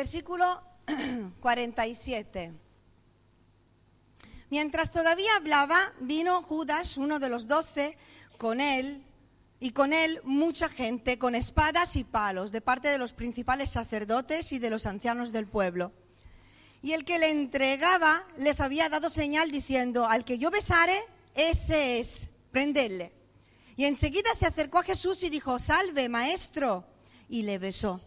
[0.00, 0.62] versículo
[1.40, 2.54] 47.
[4.48, 7.98] Mientras todavía hablaba, vino Judas, uno de los doce,
[8.38, 9.02] con él,
[9.60, 14.52] y con él mucha gente, con espadas y palos, de parte de los principales sacerdotes
[14.52, 15.92] y de los ancianos del pueblo.
[16.80, 20.98] Y el que le entregaba les había dado señal diciendo, al que yo besare,
[21.34, 23.12] ese es, prendedle.
[23.76, 26.86] Y enseguida se acercó a Jesús y dijo, salve, maestro,
[27.28, 28.00] y le besó.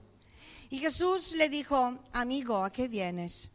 [0.74, 3.52] Y Jesús le dijo, amigo, ¿a qué vienes?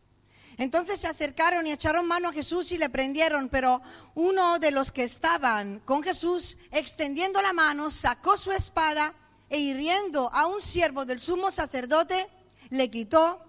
[0.57, 3.83] Entonces se acercaron y echaron mano a Jesús y le prendieron, pero
[4.15, 9.13] uno de los que estaban con Jesús, extendiendo la mano, sacó su espada
[9.51, 12.29] e hiriendo a un siervo del sumo sacerdote,
[12.71, 13.45] le quitó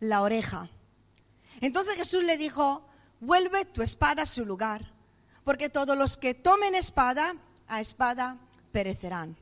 [0.00, 0.70] la oreja.
[1.60, 2.88] Entonces Jesús le dijo,
[3.20, 4.94] vuelve tu espada a su lugar,
[5.44, 7.36] porque todos los que tomen espada,
[7.68, 8.38] a espada
[8.72, 9.36] perecerán.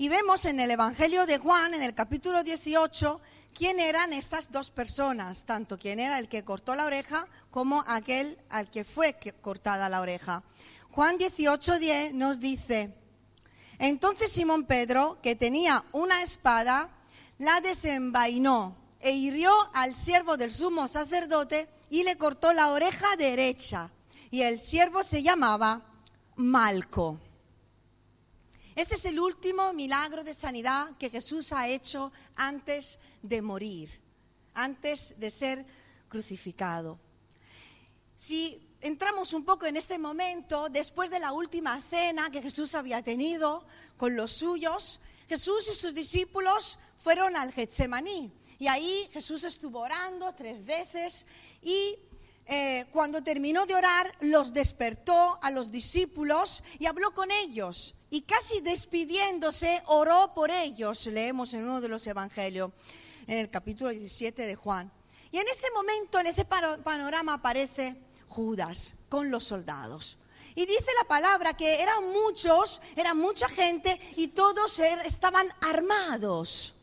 [0.00, 3.20] Y vemos en el Evangelio de Juan, en el capítulo 18,
[3.52, 8.38] quién eran estas dos personas, tanto quién era el que cortó la oreja como aquel
[8.48, 10.42] al que fue cortada la oreja.
[10.90, 12.94] Juan 18:10 nos dice,
[13.78, 16.88] entonces Simón Pedro, que tenía una espada,
[17.36, 23.90] la desenvainó e hirió al siervo del sumo sacerdote y le cortó la oreja derecha.
[24.30, 25.82] Y el siervo se llamaba
[26.36, 27.20] Malco.
[28.80, 33.90] Ese es el último milagro de sanidad que Jesús ha hecho antes de morir,
[34.54, 35.66] antes de ser
[36.08, 36.98] crucificado.
[38.16, 43.02] Si entramos un poco en este momento, después de la última cena que Jesús había
[43.02, 43.66] tenido
[43.98, 48.32] con los suyos, Jesús y sus discípulos fueron al Getsemaní.
[48.58, 51.26] Y ahí Jesús estuvo orando tres veces
[51.60, 51.96] y
[52.46, 57.96] eh, cuando terminó de orar, los despertó a los discípulos y habló con ellos.
[58.10, 62.72] Y casi despidiéndose, oró por ellos, leemos en uno de los evangelios,
[63.28, 64.90] en el capítulo 17 de Juan.
[65.30, 70.18] Y en ese momento, en ese panorama aparece Judas con los soldados.
[70.56, 76.74] Y dice la palabra que eran muchos, era mucha gente y todos er, estaban armados.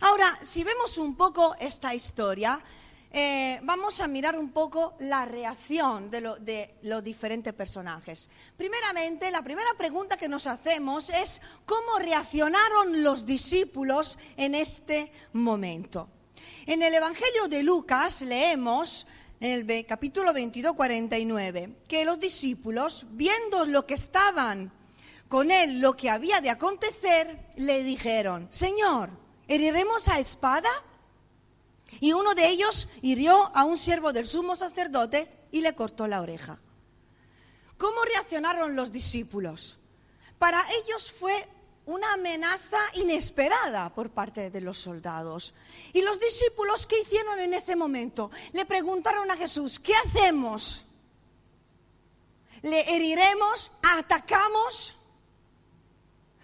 [0.00, 2.62] Ahora, si vemos un poco esta historia,
[3.10, 8.28] eh, vamos a mirar un poco la reacción de, los diferentes personajes.
[8.56, 16.08] Primeramente, la primera pregunta que nos hacemos es cómo reaccionaron los discípulos en este momento.
[16.66, 19.06] En el Evangelio de Lucas leemos
[19.40, 24.70] en el capítulo 22, 49, que los discípulos, viendo lo que estaban
[25.28, 29.10] con él, lo que había de acontecer, le dijeron, Señor,
[29.46, 30.68] ¿heriremos a espada?
[32.00, 36.20] Y uno de ellos hirió a un siervo del sumo sacerdote y le cortó la
[36.20, 36.58] oreja.
[37.76, 39.78] ¿Cómo reaccionaron los discípulos?
[40.38, 41.48] Para ellos fue
[41.86, 45.54] una amenaza inesperada por parte de los soldados.
[45.94, 48.30] ¿Y los discípulos qué hicieron en ese momento?
[48.52, 50.84] Le preguntaron a Jesús, ¿qué hacemos?
[52.62, 53.72] ¿Le heriremos?
[53.96, 54.97] ¿Atacamos?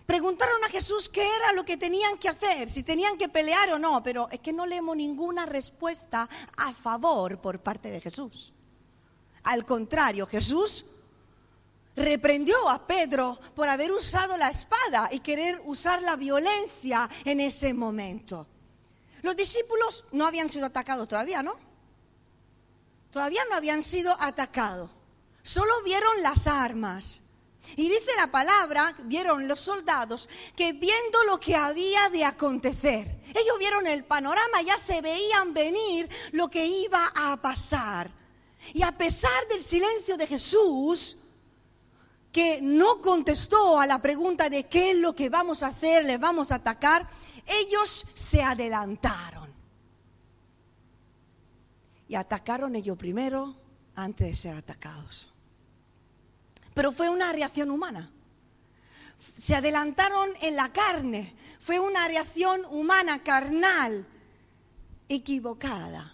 [0.06, 3.78] Preguntaron a Jesús qué era lo que tenían que hacer, si tenían que pelear o
[3.78, 8.52] no, pero es que no leemos ninguna respuesta a favor por parte de Jesús.
[9.44, 10.86] Al contrario, Jesús
[11.96, 17.72] reprendió a Pedro por haber usado la espada y querer usar la violencia en ese
[17.72, 18.46] momento.
[19.22, 21.54] Los discípulos no habían sido atacados todavía, ¿no?
[23.10, 24.90] Todavía no habían sido atacados.
[25.42, 27.22] Solo vieron las armas.
[27.76, 33.58] Y dice la palabra, vieron los soldados, que viendo lo que había de acontecer, ellos
[33.58, 38.10] vieron el panorama, ya se veían venir lo que iba a pasar.
[38.72, 41.18] Y a pesar del silencio de Jesús,
[42.32, 46.18] que no contestó a la pregunta de qué es lo que vamos a hacer, le
[46.18, 47.08] vamos a atacar,
[47.46, 49.52] ellos se adelantaron.
[52.08, 53.56] Y atacaron ellos primero
[53.96, 55.33] antes de ser atacados
[56.74, 58.10] pero fue una reacción humana.
[59.36, 64.06] Se adelantaron en la carne, fue una reacción humana, carnal,
[65.08, 66.12] equivocada.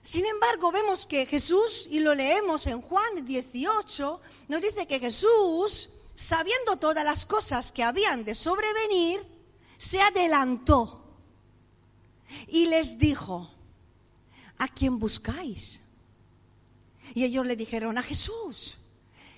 [0.00, 5.90] Sin embargo, vemos que Jesús, y lo leemos en Juan 18, nos dice que Jesús,
[6.14, 9.20] sabiendo todas las cosas que habían de sobrevenir,
[9.78, 11.02] se adelantó
[12.48, 13.50] y les dijo,
[14.58, 15.82] ¿a quién buscáis?
[17.14, 18.78] Y ellos le dijeron, a Jesús.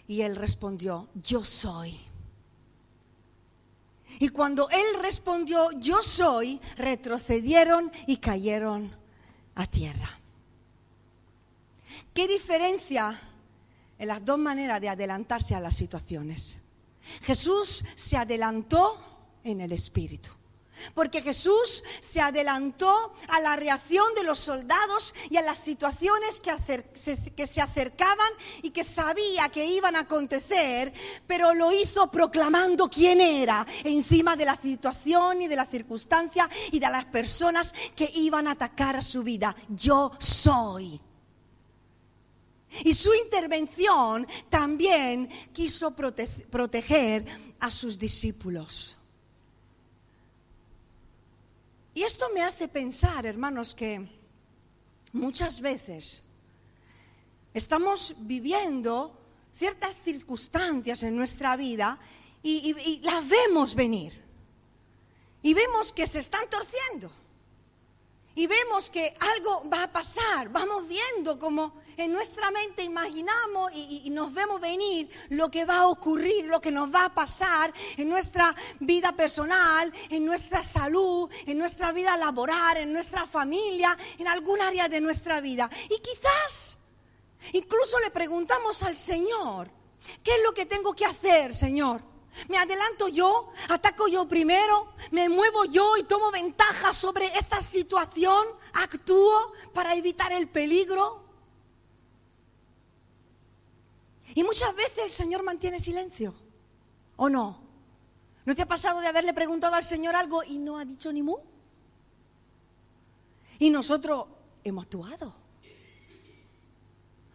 [0.06, 1.98] Y él respondió, yo soy.
[4.18, 8.90] Y cuando él respondió, yo soy, retrocedieron y cayeron
[9.54, 10.10] a tierra.
[12.12, 13.18] ¿Qué diferencia
[13.98, 16.58] en las dos maneras de adelantarse a las situaciones?
[17.22, 18.96] Jesús se adelantó
[19.42, 20.30] en el Espíritu.
[20.94, 27.46] Porque Jesús se adelantó a la reacción de los soldados y a las situaciones que,
[27.46, 28.30] se acercaban
[28.62, 30.92] y que sabía que iban a acontecer,
[31.26, 36.78] pero lo hizo proclamando quién era encima de la situación y de la circunstancia y
[36.78, 39.54] de las personas que iban a atacar a su vida.
[39.68, 41.00] Yo soy.
[42.82, 47.24] Y su intervención también quiso proteger
[47.60, 48.96] a sus discípulos.
[51.94, 54.06] Y esto me hace pensar, hermanos, que
[55.12, 56.24] muchas veces
[57.54, 59.16] estamos viviendo
[59.52, 61.98] ciertas circunstancias en nuestra vida
[62.42, 64.12] y, las vemos venir.
[65.40, 67.10] Y vemos que se están torciendo
[68.36, 74.10] y vemos que algo va a pasar, vamos viendo como en nuestra mente imaginamos y,
[74.10, 78.08] nos vemos venir lo que va a ocurrir, lo que nos va a pasar en
[78.08, 84.60] nuestra vida personal, en nuestra salud, en nuestra vida laboral, en nuestra familia, en algún
[84.60, 85.70] área de nuestra vida.
[85.84, 86.78] Y quizás
[87.52, 89.70] incluso le preguntamos al Señor,
[90.22, 92.13] ¿qué es lo que tengo que hacer, Señor?
[92.48, 98.44] Me adelanto yo, ataco yo primero, me muevo yo y tomo ventaja sobre esta situación,
[98.72, 101.24] actúo para evitar el peligro.
[104.34, 106.34] Y muchas veces el Señor mantiene silencio,
[107.16, 107.62] ¿o no?
[108.44, 111.22] ¿No te ha pasado de haberle preguntado al Señor algo y no ha dicho ni
[111.22, 111.38] mu?
[113.58, 114.26] Y nosotros
[114.64, 115.44] hemos actuado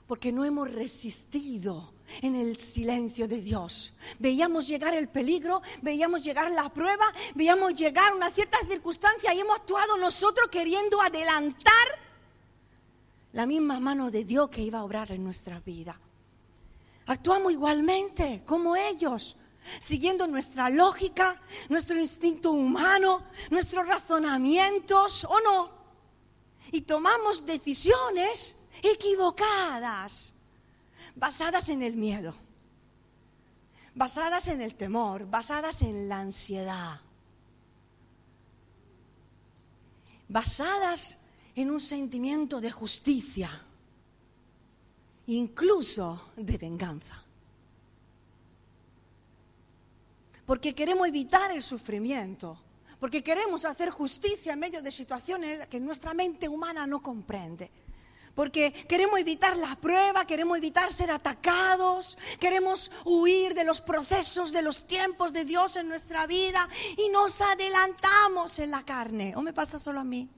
[0.10, 3.94] porque no hemos resistido en el silencio de Dios.
[4.20, 9.58] Veíamos llegar el peligro, veíamos llegar la prueba, veíamos llegar una cierta circunstancia y hemos
[9.58, 11.88] actuado nosotros queriendo adelantar
[13.34, 16.00] la misma mano de Dios que iba a obrar en nuestra vida.
[17.06, 19.36] Actuamos igualmente como ellos,
[19.80, 25.72] siguiendo nuestra lógica, nuestro instinto humano, nuestros razonamientos, ¿o no?
[26.72, 30.36] Y tomamos decisiones equivocadas,
[31.16, 32.36] basadas en el miedo,
[33.96, 37.00] basadas en el temor, basadas en la ansiedad,
[40.28, 41.18] basadas
[41.56, 43.50] en un sentimiento de justicia,
[45.28, 47.24] incluso de venganza.
[50.46, 52.58] Porque queremos evitar el sufrimiento,
[53.00, 57.70] porque queremos hacer justicia en medio de situaciones que nuestra mente humana no comprende
[58.36, 64.62] porque queremos evitar la prueba, queremos evitar ser atacados, queremos huir de los procesos, de
[64.62, 66.68] los tiempos de Dios en nuestra vida
[66.98, 69.36] y nos adelantamos en la carne.
[69.36, 70.30] ¿O me pasa solo a mí?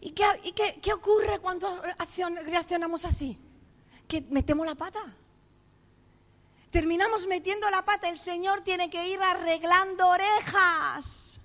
[0.00, 1.82] ¿Y qué, ocurre cuando
[2.46, 3.38] reaccionamos así?
[4.06, 5.00] Que metemos la pata.
[6.70, 11.37] Terminamos metiendo la pata, el Señor tiene que ir arreglando orejas.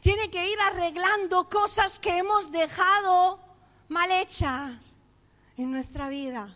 [0.00, 3.40] Tiene que ir arreglando cosas que hemos dejado
[3.88, 4.96] mal hechas
[5.56, 6.54] en nuestra vida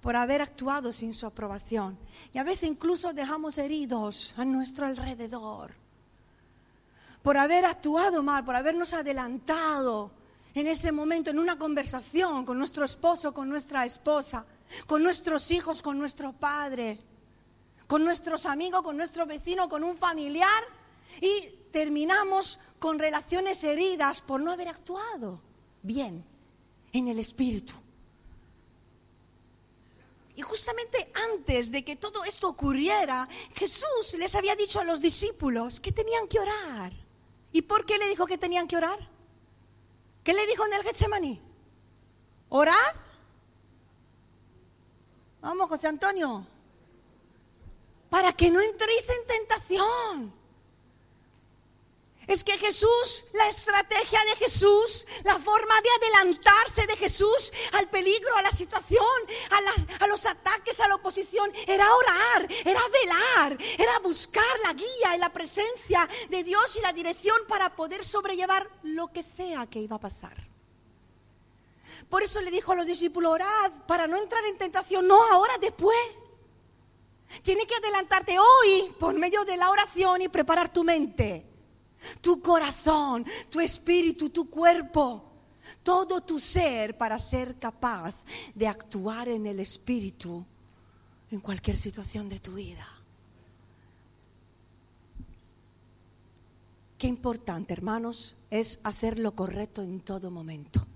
[0.00, 1.98] por haber actuado sin su aprobación.
[2.32, 5.74] Y a veces incluso dejamos heridos a nuestro alrededor
[7.22, 10.12] por haber actuado mal, por habernos adelantado
[10.54, 14.46] en ese momento en una conversación con nuestro esposo, con nuestra esposa,
[14.86, 17.00] con nuestros hijos, con nuestro padre
[17.86, 20.64] con nuestros amigos, con nuestro vecino, con un familiar
[21.20, 25.40] y terminamos con relaciones heridas por no haber actuado
[25.82, 26.24] bien
[26.92, 27.74] en el Espíritu.
[30.34, 30.98] Y justamente
[31.32, 36.28] antes de que todo esto ocurriera, Jesús les había dicho a los discípulos que tenían
[36.28, 36.92] que orar.
[37.52, 38.98] ¿Y por qué le dijo que tenían que orar?
[40.22, 41.40] ¿Qué le dijo en el Getsemaní?
[42.50, 42.74] ¿Orad?
[45.40, 46.46] Vamos, José Antonio
[48.10, 50.46] para que no entréis en tentación.
[52.26, 58.36] Es que Jesús, la estrategia de Jesús, la forma de adelantarse de Jesús al peligro,
[58.36, 59.00] a la situación,
[59.50, 65.14] a, a, los ataques, a la oposición, era orar, era velar, era buscar la guía
[65.14, 69.78] y la presencia de Dios y la dirección para poder sobrellevar lo que sea que
[69.78, 70.36] iba a pasar.
[72.08, 75.58] Por eso le dijo a los discípulos, orad para no entrar en tentación, no ahora,
[75.58, 75.96] después.
[77.42, 81.44] Tienes que adelantarte hoy por medio de la oración y preparar tu mente,
[82.20, 85.24] tu corazón, tu espíritu, tu cuerpo,
[85.82, 90.44] todo tu ser para ser capaz de actuar en el espíritu
[91.30, 92.86] en cualquier situación de tu vida.
[96.98, 100.86] Qué importante, hermanos, es hacer lo correcto en todo momento,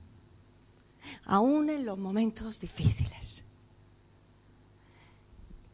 [1.24, 3.44] aún en los momentos difíciles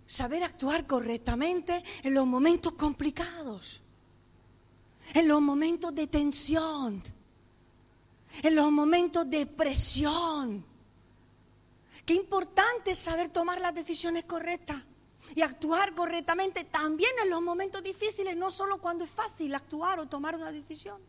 [0.07, 3.81] saber actuar correctamente en los momentos complicados,
[5.15, 7.03] en los momentos de tensión,
[8.43, 10.65] en los momentos de presión.
[12.05, 14.81] Qué importante es saber tomar las decisiones correctas
[15.35, 20.07] y actuar correctamente también en los momentos difíciles, no solo cuando es fácil actuar o
[20.07, 21.01] tomar una decisión.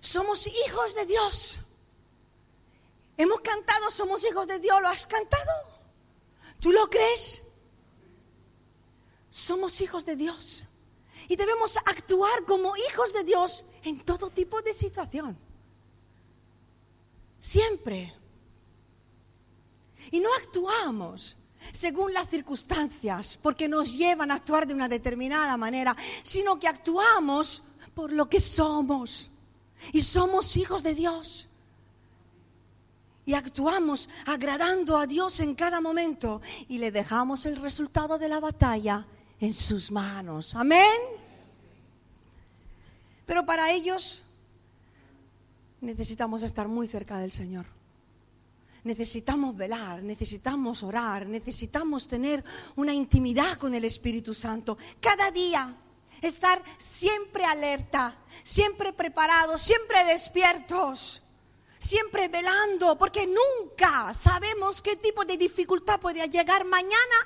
[0.00, 1.60] Somos hijos de Dios.
[3.18, 4.80] Hemos cantado, somos hijos de Dios.
[4.80, 5.81] ¿Lo has cantado?
[6.62, 7.42] ¿Tú lo crees?
[9.30, 10.62] Somos hijos de Dios.
[11.28, 15.36] Y debemos actuar como hijos de Dios en todo tipo de situación.
[17.40, 18.14] Siempre.
[20.12, 21.36] Y no actuamos
[21.72, 27.64] según las circunstancias, porque nos llevan a actuar de una determinada manera, sino que actuamos
[27.92, 29.30] por lo que somos.
[29.92, 31.48] Y somos hijos de Dios.
[33.24, 38.40] Y actuamos agradando a Dios en cada momento y le dejamos el resultado de la
[38.40, 39.06] batalla
[39.40, 40.54] en sus manos.
[40.56, 41.00] Amén.
[43.26, 44.22] Pero para ellos
[45.80, 47.66] necesitamos estar muy cerca del Señor.
[48.84, 54.76] Necesitamos velar, necesitamos orar, necesitamos tener una intimidad con el Espíritu Santo.
[55.00, 55.72] Cada día
[56.20, 61.21] estar siempre alerta, siempre preparados, siempre despiertos,
[61.82, 67.16] siempre velando, porque nunca sabemos qué tipo de dificultad puede llegar mañana.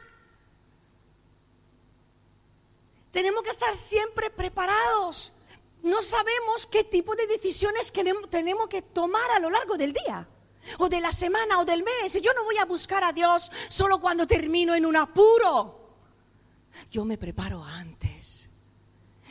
[3.10, 5.34] Tenemos que estar siempre preparados.
[5.82, 7.92] No sabemos qué tipo de decisiones
[8.30, 10.26] tenemos que tomar a lo largo del día
[10.78, 12.14] o de la semana o del mes.
[12.14, 15.92] Yo no voy a buscar a Dios solo cuando termino en un apuro.
[16.90, 18.48] Yo me preparo antes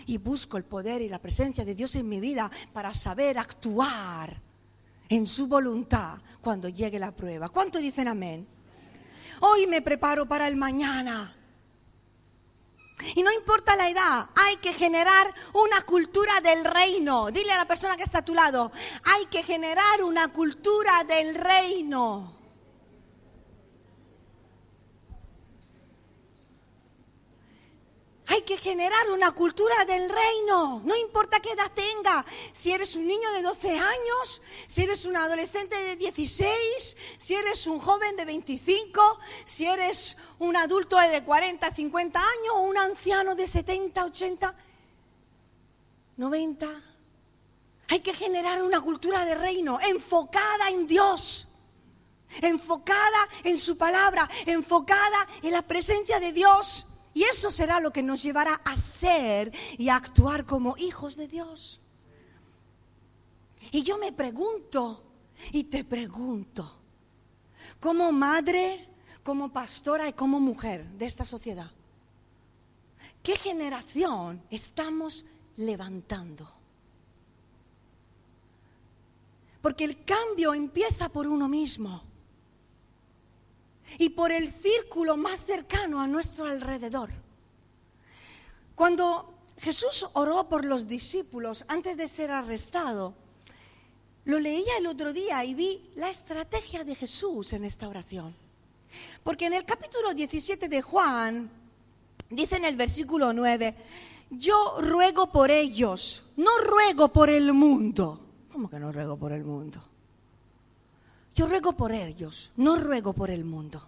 [0.06, 4.45] y busco el poder y la presencia de Dios en mi vida para saber actuar
[5.10, 7.50] en su voluntad cuando llegue la prueba.
[7.50, 8.48] ¿Cuánto dicen amén?
[9.42, 11.36] Hoy me preparo para el mañana.
[13.16, 17.28] Y no importa la edad, hay que generar una cultura del reino.
[17.30, 18.72] Dile a la persona que está a tu lado,
[19.04, 22.34] hay que generar una cultura del reino.
[28.28, 33.08] Hay que generar una cultura del reino, no importa qué edad tenga, si eres un
[33.08, 38.26] niño de 12 años, si eres un adolescente de 16, si eres un joven de
[38.26, 44.56] 25, si eres un adulto de 40, 50 años o un anciano de 70, 80,
[46.18, 46.68] 90.
[47.90, 51.50] Hay que generar una cultura de reino enfocada en Dios
[52.42, 56.88] enfocada en su palabra, enfocada en la presencia de Dios.
[57.16, 61.30] Y eso será lo que nos llevará a ser y a actuar como hijos de
[61.30, 61.80] Dios.
[63.72, 65.02] Y yo me pregunto,
[65.54, 66.70] y te pregunto,
[67.80, 68.90] como madre,
[69.24, 71.72] como pastora y como mujer de esta sociedad,
[73.24, 75.24] ¿qué generación estamos
[75.56, 76.52] levantando?
[79.62, 82.04] Porque el cambio empieza por uno mismo
[83.98, 87.10] y por el círculo más cercano a nuestro alrededor.
[88.76, 93.14] Cuando Jesús oró por los discípulos antes de ser arrestado,
[94.26, 98.36] lo leía el otro día y vi la estrategia de Jesús en esta oración.
[99.24, 101.50] Porque en el capítulo 17 de Juan,
[102.30, 103.76] dice en el versículo 9,
[104.32, 108.20] yo ruego por ellos, no ruego por el mundo.
[108.52, 109.82] ¿Cómo que no ruego por el mundo?
[111.36, 113.86] Yo ruego por ellos, no ruego por el mundo,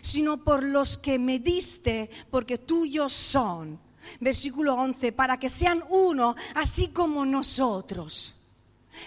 [0.00, 3.80] sino por los que me diste, porque tuyos son.
[4.18, 8.34] Versículo 11, para que sean uno, así como nosotros.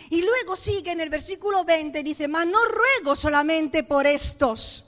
[0.09, 4.85] Y luego sigue en el versículo 20, dice, mas no ruego solamente por estos,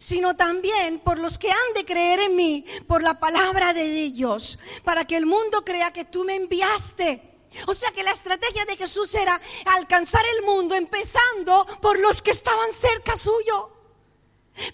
[0.00, 4.58] sino también por los que han de creer en mí, por la palabra de ellos,
[4.82, 7.33] para que el mundo crea que tú me enviaste.
[7.66, 12.30] O sea que la estrategia de Jesús era alcanzar el mundo empezando por los que
[12.30, 13.70] estaban cerca suyo.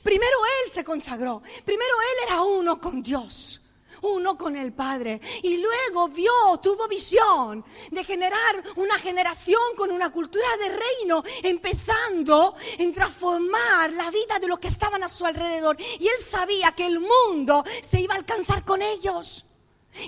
[0.02, 3.62] Primero Él se consagró, primero Él era uno con Dios,
[4.02, 5.20] uno con el Padre.
[5.42, 6.32] Y luego vio,
[6.62, 14.10] tuvo visión de generar una generación con una cultura de reino, empezando en transformar la
[14.10, 15.76] vida de los que estaban a su alrededor.
[15.98, 19.46] Y Él sabía que el mundo se iba a alcanzar con ellos.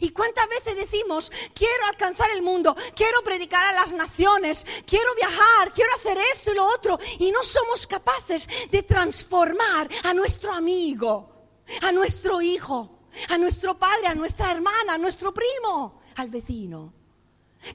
[0.01, 5.73] ¿Y cuántas veces decimos, quiero alcanzar el mundo, quiero predicar a las naciones, quiero viajar,
[5.73, 11.33] quiero hacer esto y lo otro, y no somos capaces de transformar a nuestro amigo,
[11.83, 16.93] a nuestro hijo, a nuestro padre, a nuestra hermana, a nuestro primo, al vecino?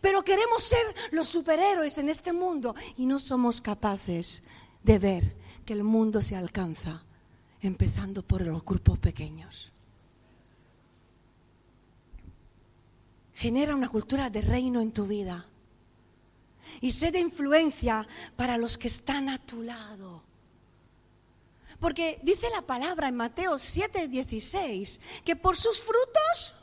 [0.01, 4.43] Pero queremos ser los superhéroes en este mundo y no somos capaces
[4.83, 5.35] de ver
[5.65, 7.03] que el mundo se alcanza
[7.61, 9.73] empezando por los grupos pequeños.
[13.37, 15.45] Genera una cultura de reino en tu vida
[16.81, 20.23] y sé de influencia para los que están a tu lado.
[21.79, 26.55] Porque dice la palabra en Mateo 7:16 que por sus frutos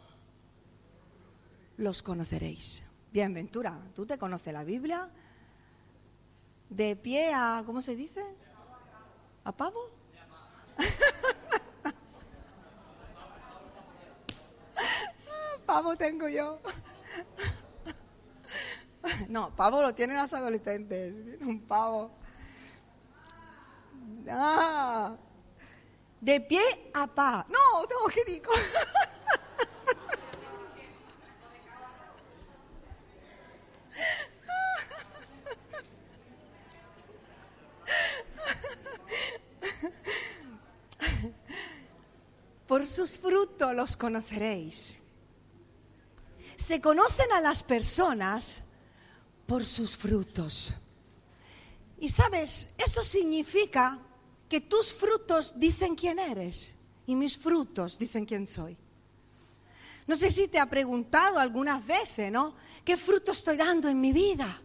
[1.76, 2.82] los conoceréis.
[3.12, 5.08] Bien, Ventura, ¿tú te conoces la Biblia?
[6.70, 8.24] De pie a, ¿cómo se dice?
[9.44, 9.78] ¿A pavo?
[15.74, 16.60] Pavo tengo yo.
[19.28, 21.12] No, pavo lo tienen los adolescentes.
[21.40, 22.12] Un pavo.
[24.30, 25.16] Ah,
[26.20, 26.62] de pie
[26.94, 27.44] a pa.
[27.48, 28.52] No, no, ¿qué digo?
[42.66, 45.03] Por sus frutos los conoceréis.
[46.64, 48.62] Se conocen a las personas
[49.47, 50.73] por sus frutos.
[51.99, 53.99] Y sabes, eso significa
[54.49, 56.75] que tus frutos dicen quién eres
[57.06, 58.78] y mis frutos dicen quién soy.
[60.06, 62.54] No sé si te ha preguntado algunas veces, ¿no?
[62.83, 64.62] ¿Qué fruto estoy dando en mi vida?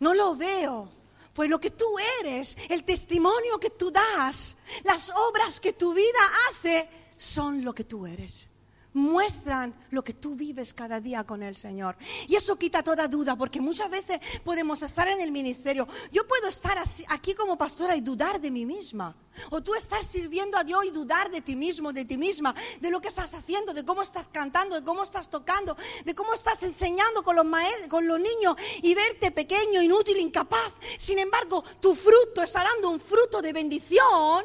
[0.00, 0.90] No lo veo.
[1.32, 1.86] Pues lo que tú
[2.20, 7.84] eres, el testimonio que tú das, las obras que tu vida hace, son lo que
[7.84, 8.50] tú eres
[8.92, 11.96] muestran lo que tú vives cada día con el Señor.
[12.28, 15.86] Y eso quita toda duda, porque muchas veces podemos estar en el ministerio.
[16.12, 16.76] Yo puedo estar
[17.08, 19.14] aquí como pastora y dudar de mí misma.
[19.50, 22.90] O tú estar sirviendo a Dios y dudar de ti mismo, de ti misma, de
[22.90, 26.62] lo que estás haciendo, de cómo estás cantando, de cómo estás tocando, de cómo estás
[26.64, 27.46] enseñando con los,
[27.88, 30.74] con los niños y verte pequeño, inútil, incapaz.
[30.98, 34.44] Sin embargo, tu fruto está dando un fruto de bendición.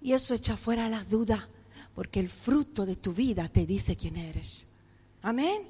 [0.00, 1.48] Y eso echa fuera la duda
[1.94, 4.66] porque el fruto de tu vida te dice quién eres.
[5.22, 5.62] Amén.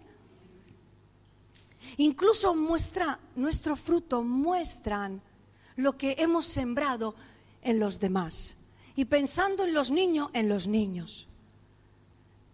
[1.98, 5.20] Incluso muestra, nuestro fruto muestran
[5.76, 7.14] lo que hemos sembrado
[7.62, 8.54] en los demás.
[8.94, 11.28] Y pensando en los niños, en los niños.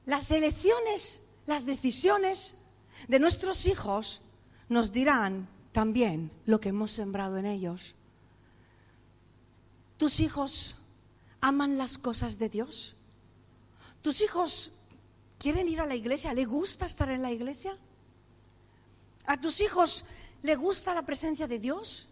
[0.06, 2.54] Las elecciones, las decisiones
[3.08, 4.22] de nuestros hijos
[4.68, 7.94] nos dirán también lo que hemos sembrado en ellos.
[9.96, 10.76] ¿Tus hijos
[11.40, 12.97] aman las cosas de Dios?
[14.02, 14.72] ¿Tus hijos
[15.38, 16.32] quieren ir a la iglesia?
[16.34, 17.76] ¿Le gusta estar en la iglesia?
[19.26, 20.04] ¿A tus hijos
[20.42, 22.08] le gusta la presencia de Dios?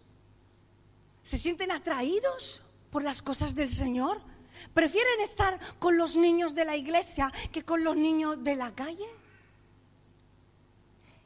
[1.23, 4.21] ¿Se sienten atraídos por las cosas del Señor?
[4.73, 9.07] ¿Prefieren estar con los niños de la iglesia que con los niños de la calle?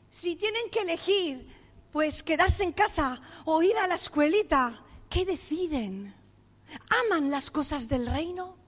[0.10, 1.48] Si tienen que elegir,
[1.92, 6.14] pues quedarse en casa o ir a la escuelita, ¿qué deciden?
[7.06, 8.61] ¿Aman las cosas del reino?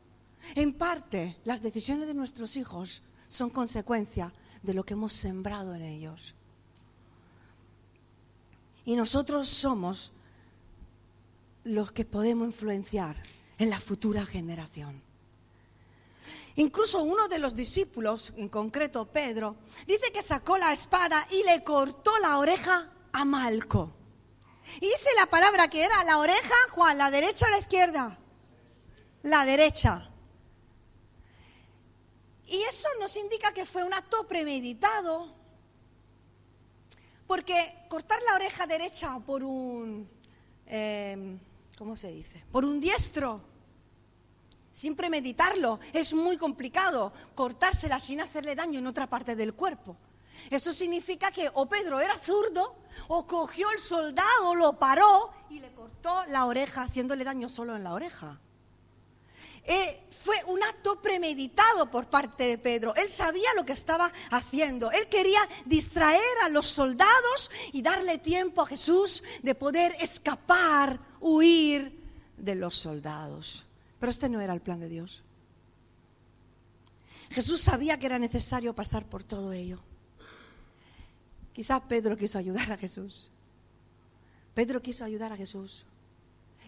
[0.56, 5.84] En parte, las decisiones de nuestros hijos son consecuencia de lo que hemos sembrado en
[5.84, 6.36] ellos.
[8.86, 10.12] Y nosotros somos
[11.64, 13.22] los que podemos influenciar
[13.58, 15.02] en la futura generación.
[16.56, 19.56] Incluso uno de los discípulos, en concreto Pedro,
[19.88, 23.92] dice que sacó la espada y le cortó la oreja a Malco.
[24.78, 28.18] Y dice la palabra que era la oreja, Juan, la derecha o la izquierda.
[29.24, 30.10] La derecha.
[32.54, 35.28] Y eso nos indica que fue un acto premeditado,
[37.26, 40.08] porque cortar la oreja derecha por un,
[40.68, 41.40] em,
[41.80, 42.46] ¿cómo se dice?
[42.52, 43.42] Por un diestro,
[44.72, 49.98] sin premeditarlo, es muy complicado cortársela sin hacerle daño en otra parte del cuerpo.
[50.52, 52.76] Eso significa que o Pedro era zurdo
[53.08, 57.84] o cogió el soldado, lo paró y le cortó la oreja haciéndole daño solo en
[57.84, 58.40] la oreja.
[59.66, 62.96] Eh, fue un acto premeditado por parte de Pedro.
[62.96, 64.90] Él sabía lo que estaba haciendo.
[64.92, 72.02] Él quería distraer a los soldados y darle tiempo a Jesús de poder escapar, huir
[72.38, 73.66] de los soldados.
[74.00, 75.24] Pero este no era el plan de Dios.
[77.30, 79.80] Jesús sabía que era necesario pasar por todo ello.
[81.52, 83.30] Quizás Pedro quiso ayudar a Jesús.
[84.54, 85.86] Pedro quiso ayudar a Jesús.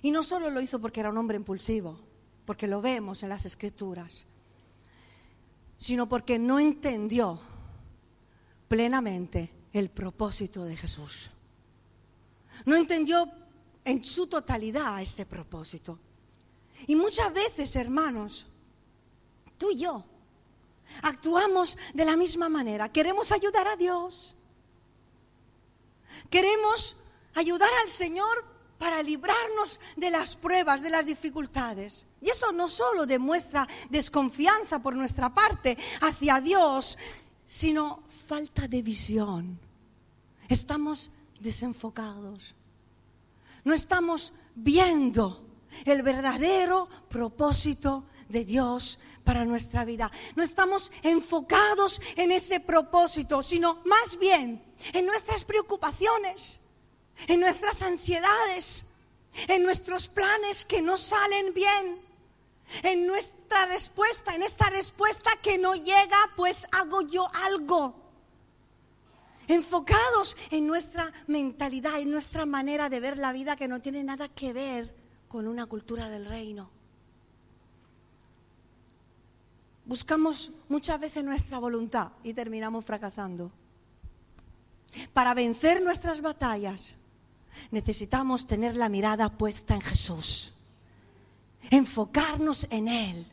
[0.01, 1.97] Y no solo lo hizo porque era un hombre impulsivo
[2.45, 4.25] porque lo vemos en las escrituras,
[5.77, 7.39] sino porque no entendió
[8.67, 11.31] plenamente el propósito de Jesús.
[12.65, 13.29] No entendió
[13.83, 15.99] en su totalidad ese propósito.
[16.87, 18.45] Y muchas veces, hermanos,
[19.57, 20.03] tú y yo
[21.01, 22.91] actuamos de la misma manera.
[22.91, 24.35] Queremos ayudar a Dios.
[26.29, 27.03] Queremos
[27.33, 32.05] ayudar al Señor para librarnos de las pruebas, de las dificultades.
[32.21, 36.97] Y eso no solo demuestra desconfianza por nuestra parte hacia Dios,
[37.45, 39.59] sino falta de visión.
[40.49, 42.55] Estamos desenfocados.
[43.63, 45.43] No estamos viendo
[45.85, 50.11] el verdadero propósito de Dios para nuestra vida.
[50.35, 54.61] No estamos enfocados en ese propósito, sino más bien
[54.93, 56.61] en nuestras preocupaciones,
[57.27, 58.85] en nuestras ansiedades,
[59.47, 62.01] en nuestros planes que no salen bien,
[62.83, 68.01] en nuestra respuesta, en esta respuesta que no llega, pues hago yo algo.
[69.47, 74.27] Enfocados en nuestra mentalidad, en nuestra manera de ver la vida que no tiene nada
[74.27, 74.95] que ver
[75.27, 76.71] con una cultura del reino.
[79.85, 83.51] Buscamos muchas veces nuestra voluntad y terminamos fracasando.
[85.13, 86.95] Para vencer nuestras batallas
[87.71, 90.53] necesitamos tener la mirada puesta en Jesús,
[91.69, 93.27] enfocarnos en Él,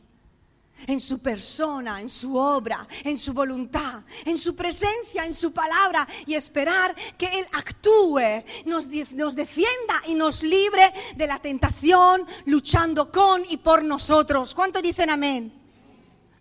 [0.87, 6.07] en su persona, en su obra, en su voluntad, en su presencia, en su palabra
[6.25, 13.43] y esperar que Él actúe, nos, defienda y nos libre de la tentación, luchando con
[13.49, 14.53] y por nosotros.
[14.53, 15.53] ¿Cuánto dicen amén?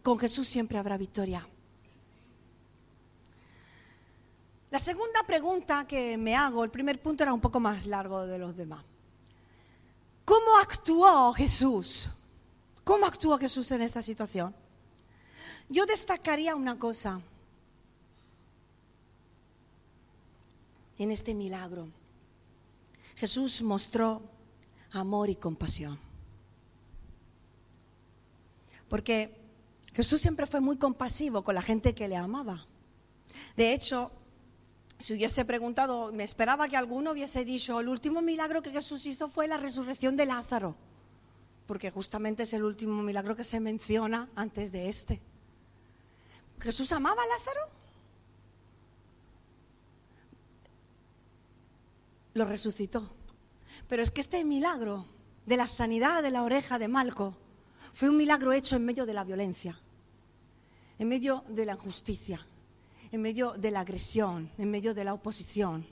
[0.03, 1.47] Con Jesús siempre habrá victoria.
[4.73, 8.39] La segunda pregunta que me hago, el primer punto era un poco más largo de
[8.39, 8.83] los demás.
[10.25, 12.09] ¿Cómo actuó Jesús?
[12.83, 14.55] ¿Cómo actuó Jesús en esta situación?
[15.69, 17.21] Yo destacaría una cosa
[20.99, 21.87] en este milagro.
[23.17, 24.23] Jesús mostró
[24.93, 25.99] amor y compasión.
[28.89, 29.39] Porque
[29.93, 32.65] Jesús siempre fue muy compasivo con la gente que le amaba.
[33.55, 34.11] De hecho,
[35.03, 39.29] si hubiese preguntado, me esperaba que alguno hubiese dicho, el último milagro que Jesús hizo
[39.29, 40.77] fue la resurrección de Lázaro
[41.67, 45.23] porque justamente es el último milagro que se menciona antes de este.
[46.61, 47.61] Jesús amaba a Lázaro.
[52.35, 53.11] Lo resucitó.
[53.89, 55.07] Pero es que este milagro
[55.47, 57.37] de la sanidad de la oreja de Malco
[57.93, 59.79] fue un milagro hecho en medio de la violencia,
[60.99, 62.47] en medio de la injusticia,
[63.13, 65.87] en medio de la agresión, en medio de la oposición,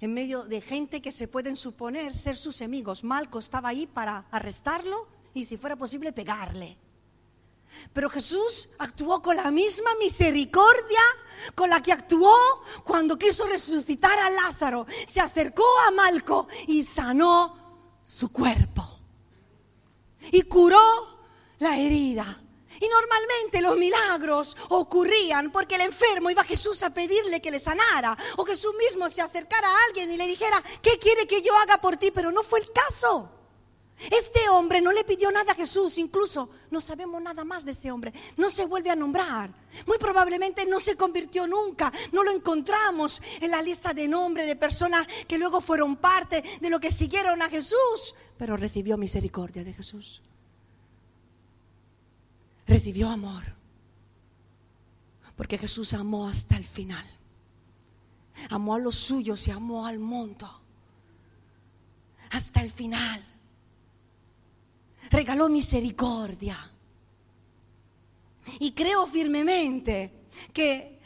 [0.00, 3.04] en medio de gente que se pueden suponer ser sus enemigos.
[3.04, 6.76] Malco estaba ahí para arrestarlo y si fuera posible pegarle.
[7.92, 11.00] Pero Jesús actuó con la misma misericordia
[11.54, 12.34] con la que actuó
[12.84, 14.86] cuando quiso resucitar a Lázaro.
[15.06, 17.56] Se acercó a Malco y sanó
[18.04, 18.98] su cuerpo.
[20.32, 20.80] Y curó
[21.58, 22.40] la herida.
[22.80, 27.60] Y normalmente los milagros ocurrían porque el enfermo iba a Jesús a pedirle que le
[27.60, 28.16] sanara.
[28.36, 31.78] O Jesús mismo se acercara a alguien y le dijera, ¿qué quiere que yo haga
[31.78, 32.10] por ti?
[32.10, 33.32] Pero no fue el caso.
[34.10, 37.90] Este hombre no le pidió nada a Jesús, incluso no sabemos nada más de ese
[37.90, 39.50] hombre, no se vuelve a nombrar.
[39.86, 44.56] Muy probablemente no se convirtió nunca, no lo encontramos en la lista de nombres de
[44.56, 49.72] personas que luego fueron parte de lo que siguieron a Jesús, pero recibió misericordia de
[49.72, 50.22] Jesús.
[52.66, 53.44] Recibió amor,
[55.36, 57.04] porque Jesús amó hasta el final.
[58.50, 60.62] Amó a los suyos y amó al mundo
[62.30, 63.24] hasta el final
[65.10, 66.56] regaló misericordia.
[68.60, 70.12] Y creo firmemente
[70.52, 70.98] que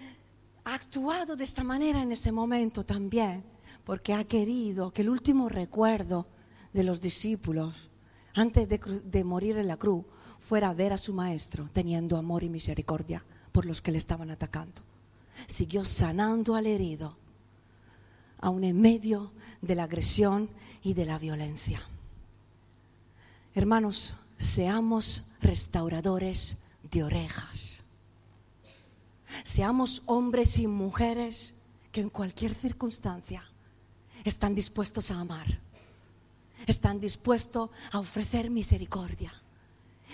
[0.64, 3.44] ha actuado de esta manera en ese momento también,
[3.84, 6.26] porque ha querido que el último recuerdo
[6.72, 7.90] de los discípulos
[8.34, 10.04] antes de, morir en la cruz
[10.40, 13.22] fuera ver a su maestro teniendo amor y misericordia
[13.52, 14.82] por los que le estaban atacando.
[15.46, 17.16] Siguió sanando al herido,
[18.40, 19.30] aún en medio
[19.62, 20.50] de la agresión
[20.82, 21.80] y de la violencia.
[23.54, 26.58] Hermanos, seamos restauradores
[26.90, 27.82] de orejas.
[29.44, 31.54] Seamos hombres y mujeres
[31.92, 33.44] que en cualquier circunstancia
[34.24, 35.60] están dispuestos a amar,
[36.66, 39.32] están dispuestos a ofrecer misericordia,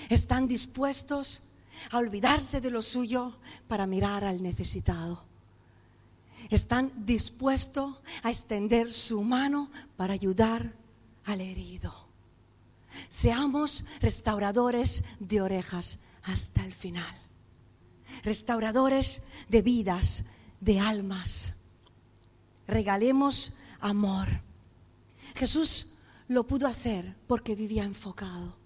[0.09, 1.43] están dispuestos
[1.91, 3.37] a olvidarse de lo suyo
[3.69, 5.25] para mirar al necesitado.
[6.51, 10.73] Están dispuestos a extender su mano para ayudar
[11.25, 11.93] al herido.
[13.09, 17.15] Seamos restauradores de orejas hasta el final.
[18.23, 20.25] Restauradores de vidas,
[20.61, 21.55] de almas.
[22.67, 24.29] Regalemos amor.
[25.35, 25.95] Jesús
[26.29, 28.57] lo pudo hacer porque vivía enfocado.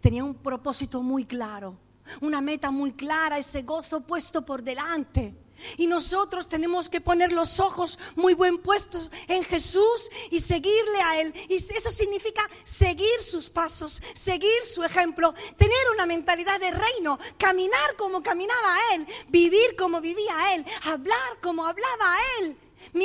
[0.00, 1.76] Tenía un propósito muy claro,
[2.20, 5.34] una meta muy clara, ese gozo puesto por delante.
[5.76, 11.20] Y nosotros tenemos que poner los ojos muy buen puestos en Jesús y seguirle a
[11.20, 11.34] Él.
[11.48, 17.96] Y eso significa seguir sus pasos, seguir su ejemplo, tener una mentalidad de reino, caminar
[17.96, 22.58] como caminaba Él, vivir como vivía Él, hablar como hablaba Él.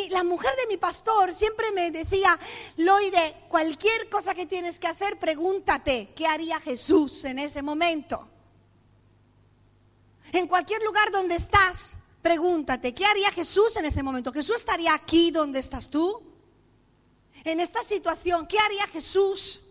[0.10, 2.38] La mujer de mi pastor siempre me decía,
[2.78, 8.28] Loide, cualquier cosa que tienes que hacer, pregúntate, ¿qué haría Jesús en ese momento?
[10.34, 14.34] En cualquier lugar donde estás, Pregúntate, ¿qué haría Jesús en ese momento?
[14.34, 16.22] ¿Jesús estaría aquí donde estás tú?
[17.46, 19.62] En esta situación, ¿qué haría Jesús?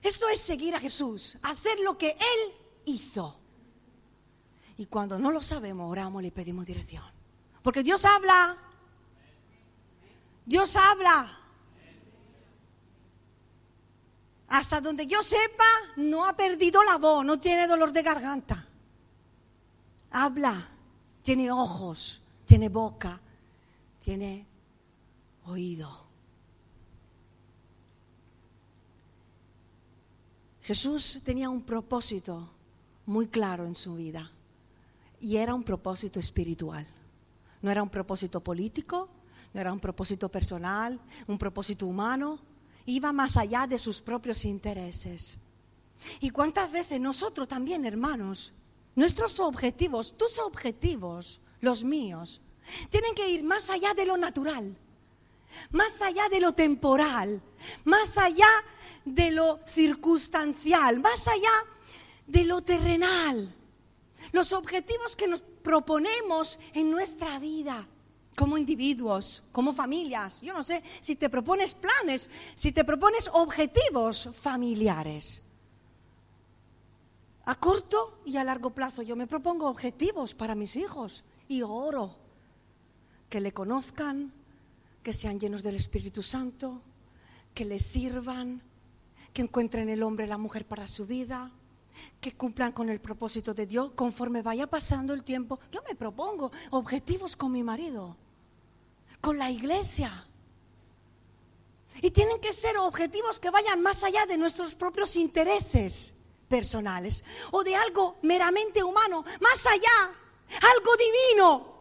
[0.00, 3.36] Esto es seguir a Jesús, hacer lo que Él hizo.
[4.76, 7.15] Y cuando no lo sabemos, oramos y le pedimos dirección.
[7.66, 8.56] Porque Dios habla.
[10.46, 11.38] Dios habla.
[14.46, 15.64] Hasta donde yo sepa,
[15.96, 18.66] no ha perdido la voz, no tiene dolor de garganta
[20.16, 20.66] habla,
[21.22, 23.20] tiene ojos, tiene boca,
[24.00, 24.46] tiene
[25.44, 26.06] oído.
[30.62, 32.48] Jesús tenía un propósito
[33.04, 34.30] muy claro en su vida
[35.20, 36.86] y era un propósito espiritual.
[37.66, 39.08] No era un propósito político,
[39.52, 42.38] no era un propósito personal, un propósito humano,
[42.84, 45.38] iba más allá de sus propios intereses.
[46.20, 48.52] ¿Y cuántas veces nosotros también, hermanos,
[48.94, 52.40] Nuestros objetivos, tus objetivos, los míos,
[52.88, 54.74] tienen que ir más allá de lo natural,
[55.70, 57.42] más allá de lo temporal,
[57.84, 58.48] más allá
[59.04, 61.52] de lo circunstancial, más allá
[62.26, 63.54] de lo terrenal.
[64.32, 67.84] Los objetivos que nos proponemos en nuestra vida
[68.36, 70.40] como individuos, como familias.
[70.40, 75.42] Yo no sé si te propones planes, si te propones objetivos familiares
[77.46, 79.02] a corto y a largo plazo.
[79.02, 82.14] Yo me propongo objetivos para mis hijos y oro
[83.28, 84.30] que le conozcan,
[85.02, 86.80] que sean llenos del Espíritu Santo,
[87.54, 88.62] que le sirvan,
[89.32, 91.50] que encuentren el hombre y la mujer para su vida,
[92.20, 95.58] que cumplan con el propósito de Dios conforme vaya pasando el tiempo.
[95.70, 98.16] Yo me propongo objetivos con mi marido,
[99.20, 100.26] con la iglesia.
[102.02, 106.14] Y tienen que ser objetivos que vayan más allá de nuestros propios intereses
[106.48, 110.14] personales o de algo meramente humano, más allá,
[110.76, 111.74] algo divino,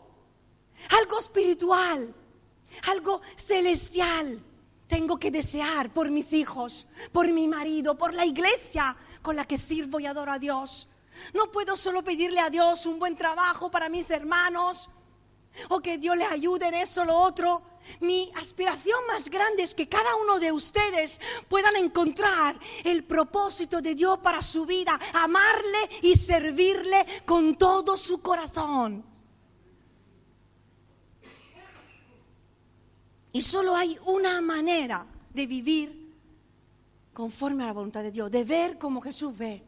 [1.00, 2.14] algo espiritual,
[2.84, 4.42] algo celestial.
[4.88, 9.58] Tengo que desear por mis hijos, por mi marido, por la iglesia con la que
[9.58, 10.88] sirvo y adoro a Dios.
[11.34, 14.90] No puedo solo pedirle a Dios un buen trabajo para mis hermanos
[15.70, 17.62] o que Dios le ayude en eso o lo otro.
[18.02, 23.96] Mi aspiración más grande es que cada uno de ustedes puedan encontrar el propósito de
[23.96, 29.15] Dios para su vida, amarle y servirle con todo su corazón.
[33.36, 36.16] Y solo hay una manera de vivir
[37.12, 39.62] conforme a la voluntad de Dios, de ver como Jesús ve,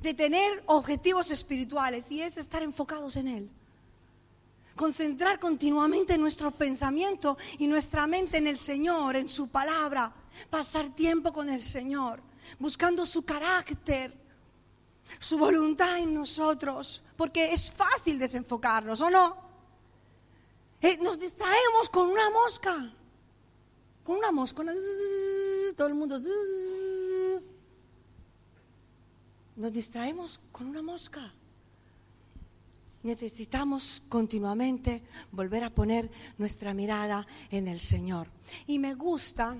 [0.00, 3.50] de tener objetivos espirituales y es estar enfocados en Él.
[4.74, 10.10] Concentrar continuamente nuestro pensamiento y nuestra mente en el Señor, en su palabra,
[10.48, 12.22] pasar tiempo con el Señor,
[12.58, 14.14] buscando su carácter,
[15.18, 19.36] su voluntad en nosotros, porque es fácil desenfocarnos, ¿o no?
[20.80, 22.94] Eh, nos distraemos con una mosca,
[24.10, 24.64] con una mosca,
[25.76, 26.20] todo el mundo...
[29.54, 31.32] Nos distraemos con una mosca.
[33.04, 38.26] Necesitamos continuamente volver a poner nuestra mirada en el Señor.
[38.66, 39.56] Y me gusta,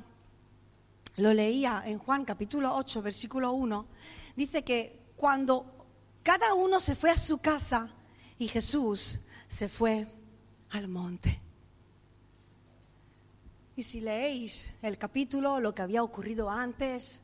[1.19, 3.87] lo leía en Juan capítulo 8, versículo 1,
[4.35, 5.65] dice que cuando
[6.25, 7.89] cada uno se fue a su casa
[8.37, 10.09] y Jesús se fue
[10.71, 11.50] al monte.
[13.81, 17.19] Y si leéis el capítulo, lo que había ocurrido antes,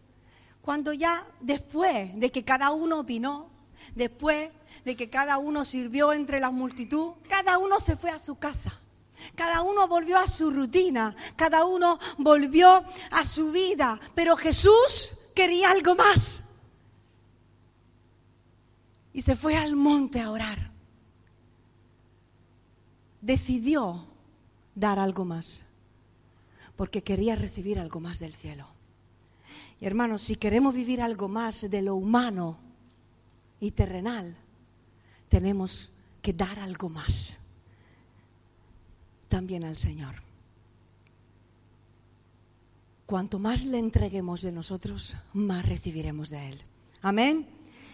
[0.62, 3.50] cuando ya después de que cada uno vino,
[3.94, 4.48] después
[4.82, 8.80] de que cada uno sirvió entre la multitud, cada uno se fue a su casa.
[9.34, 15.70] Cada uno volvió a su rutina, cada uno volvió a su vida, pero Jesús quería
[15.70, 16.44] algo más.
[19.12, 20.70] Y se fue al monte a orar.
[23.20, 24.06] Decidió
[24.74, 25.65] dar algo más,
[26.76, 28.66] porque quería recibir algo más del cielo.
[29.80, 32.58] Y hermanos, si queremos vivir algo más de lo humano
[33.60, 34.36] y terrenal,
[35.28, 35.90] tenemos
[36.22, 37.38] que dar algo más
[39.28, 40.14] también al Señor.
[43.06, 46.60] Cuanto más le entreguemos de nosotros, más recibiremos de Él.
[47.02, 47.46] Amén.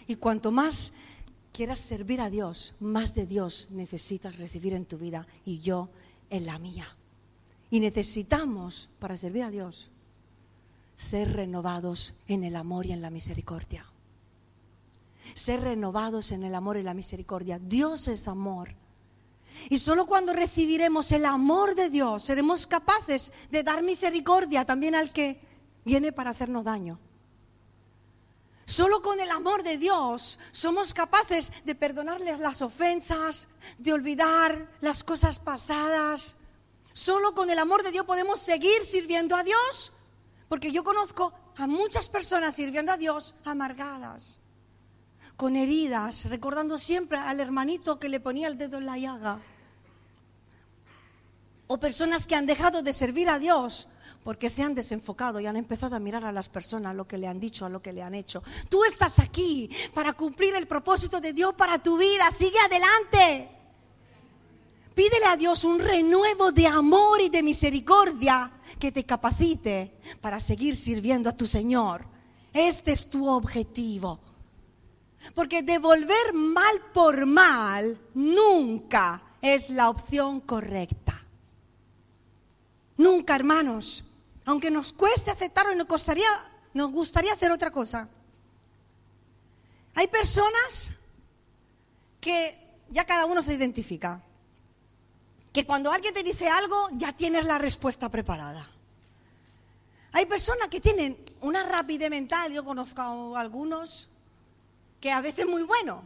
[0.07, 0.95] Y cuanto más
[1.53, 5.91] quieras servir a Dios, más de Dios necesitas recibir en tu vida y yo
[6.31, 6.87] en la mía.
[7.73, 9.89] Y necesitamos, para servir a Dios,
[10.95, 13.87] ser renovados en el amor y en la misericordia.
[15.33, 17.59] Ser renovados en el amor y la misericordia.
[17.59, 18.75] Dios es amor.
[19.71, 25.11] Y solo cuando recibiremos el amor de Dios seremos capaces de dar misericordia también al
[25.11, 25.41] que
[25.83, 26.99] viene para hacernos daño.
[28.67, 35.03] Solo con el amor de Dios somos capaces de perdonarles las ofensas, de olvidar las
[35.03, 36.37] cosas pasadas.
[36.93, 39.93] Solo con el amor de Dios podemos seguir sirviendo a Dios.
[40.49, 44.41] Porque yo conozco a muchas personas sirviendo a Dios amargadas,
[45.37, 49.41] con heridas, recordando siempre al hermanito que le ponía el dedo en la llaga.
[51.69, 53.89] O personas que han dejado de servir a Dios
[54.25, 57.27] porque se han desenfocado y han empezado a mirar a las personas, lo que le
[57.27, 58.43] han dicho, a lo que le han hecho.
[58.69, 62.31] Tú estás aquí para cumplir el propósito de Dios para tu vida.
[62.31, 63.62] Sigue adelante.
[64.95, 70.77] Pídele a Dios un renuevo de amor y de misericordia que te capacite para seguir
[70.77, 72.05] sirviendo a tu Señor.
[72.53, 74.21] Este es tu objetivo.
[75.35, 81.25] Porque devolver mal por mal nunca es la opción correcta.
[82.97, 84.05] Nunca, hermanos.
[84.45, 86.29] Aunque nos cueste aceptarlo y nos, costaría,
[86.75, 88.09] nos gustaría hacer otra cosa.
[89.95, 90.95] Hay personas
[92.21, 92.59] que
[92.91, 94.23] ya cada uno se identifica.
[95.53, 98.69] Que cuando alguien te dice algo, ya tienes la respuesta preparada.
[100.13, 104.09] Hay personas que tienen una rapidez mental, yo conozco a algunos,
[105.01, 106.03] que a veces muy bueno,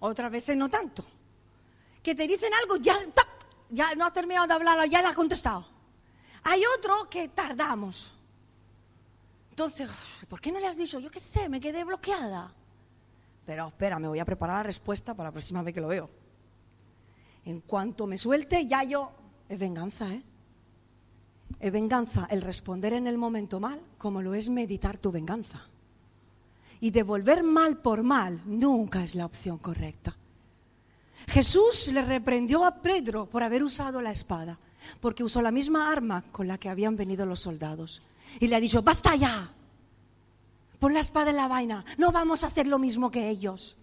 [0.00, 1.04] otras veces no tanto.
[2.02, 2.96] Que te dicen algo, ya,
[3.70, 5.66] ya no has terminado de hablar, ya la has contestado.
[6.44, 8.12] Hay otro que tardamos.
[9.50, 9.90] Entonces,
[10.28, 10.98] ¿por qué no le has dicho?
[10.98, 12.52] Yo qué sé, me quedé bloqueada.
[13.46, 16.08] Pero espera, me voy a preparar la respuesta para la próxima vez que lo veo.
[17.44, 19.12] En cuanto me suelte, ya yo...
[19.48, 20.22] Es venganza, ¿eh?
[21.60, 25.60] Es venganza el responder en el momento mal, como lo es meditar tu venganza.
[26.80, 30.16] Y devolver mal por mal nunca es la opción correcta.
[31.28, 34.58] Jesús le reprendió a Pedro por haber usado la espada
[35.00, 38.02] porque usó la misma arma con la que habían venido los soldados.
[38.40, 39.50] Y le ha dicho, basta ya,
[40.78, 43.78] pon la espada en la vaina, no vamos a hacer lo mismo que ellos.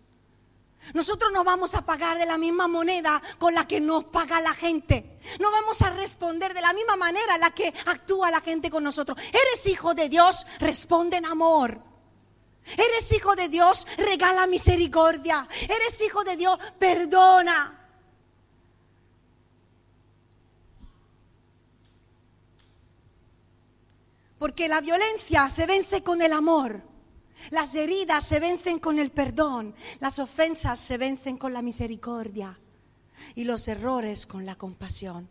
[0.94, 4.54] Nosotros no vamos a pagar de la misma moneda con la que nos paga la
[4.54, 5.20] gente.
[5.40, 8.84] No vamos a responder de la misma manera en la que actúa la gente con
[8.84, 9.18] nosotros.
[9.28, 11.82] Eres hijo de Dios, responde en amor.
[12.78, 15.48] Eres hijo de Dios, regala misericordia.
[15.64, 17.78] Eres hijo de Dios, perdona.
[24.38, 26.91] Porque la violencia se vence con el amor.
[27.50, 29.74] Las heridas se vencen con el perdón.
[30.00, 32.58] Las ofensas se vencen con la misericordia.
[33.36, 35.28] Y los errores con la compasión.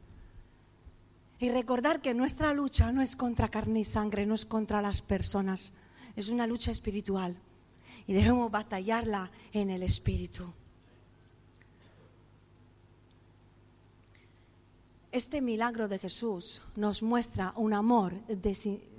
[1.39, 5.01] Y recordar que nuestra lucha no es contra carne y sangre, no es contra las
[5.01, 5.73] personas.
[6.17, 7.37] Es una lucha espiritual.
[8.07, 10.53] Y debemos batallarla en el espíritu.
[15.13, 18.15] Este milagro de Jesús nos muestra un amor,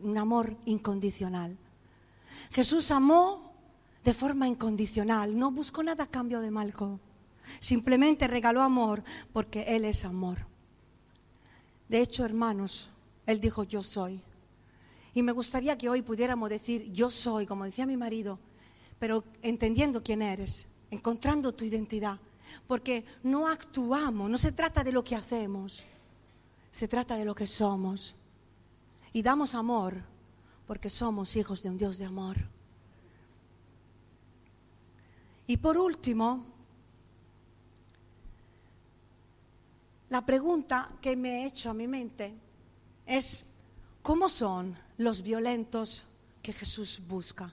[0.04, 1.58] un amor incondicional.
[2.52, 3.54] Jesús amó
[4.04, 7.00] de forma incondicional, no buscó nada a cambio de Malco.
[7.60, 10.46] Simplemente regaló amor porque Él es amor.
[11.88, 12.90] De hecho, hermanos,
[13.26, 14.22] Él dijo yo soy.
[15.14, 18.40] Y me gustaría que hoy pudiéramos decir yo soy, como decía mi marido,
[19.00, 22.20] pero entendiendo quién eres, encontrando tu identidad.
[22.68, 25.86] Porque no actuamos, no se trata de lo que hacemos,
[26.72, 28.16] se trata de lo que somos.
[29.14, 30.11] Y damos amor
[30.72, 32.38] porque somos hijos de un Dios de amor.
[35.46, 36.46] Y por último,
[40.10, 42.34] la pregunta que me he hecho a mi mente
[43.06, 43.48] es,
[44.02, 46.06] ¿cómo son los violentos
[46.42, 47.52] que Jesús busca?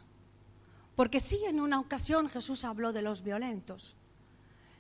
[0.95, 3.97] Porque sí, en una ocasión Jesús habló de los violentos.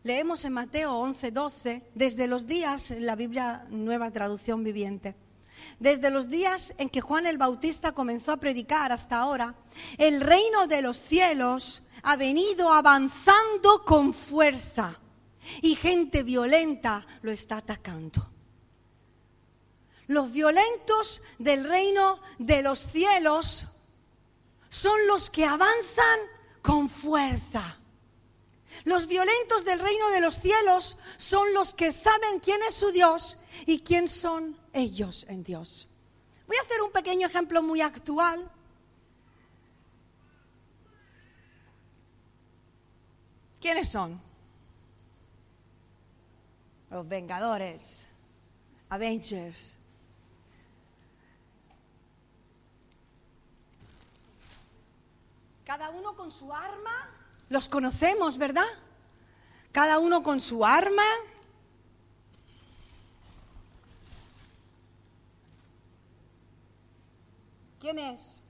[0.04, 5.16] Leemos en Mateo 11, 12, desde los días, en la Biblia Nueva Traducción Viviente,
[5.78, 9.54] desde los días en que Juan el Bautista comenzó a predicar hasta ahora,
[9.96, 14.98] el reino de los cielos ha venido avanzando con fuerza
[15.62, 18.28] y gente violenta lo está atacando.
[20.06, 23.66] Los violentos del reino de los cielos
[24.68, 26.18] son los que avanzan
[26.62, 27.78] con fuerza.
[28.84, 33.36] Los violentos del reino de los cielos son los que saben quién es su Dios
[33.66, 35.88] y quién son ellos en Dios.
[36.46, 38.50] Voy a hacer un pequeño ejemplo muy actual.
[43.60, 44.20] ¿Quiénes son?
[46.90, 48.08] Los Vengadores,
[48.88, 49.76] Avengers.
[55.64, 57.10] Cada uno con su arma.
[57.50, 58.64] Los conocemos, ¿verdad?
[59.72, 61.04] Cada uno con su arma.
[67.80, 68.40] ¿Quién es?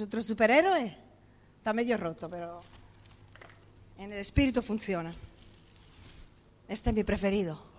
[0.00, 0.96] Otro superhéroe.
[1.58, 2.60] Está medio roto, pero
[3.98, 5.12] en el espíritu funciona.
[6.66, 7.71] Este es mi preferido.